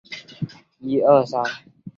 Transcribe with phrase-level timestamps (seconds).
[0.03, 1.63] 该报此后又有了较大发展。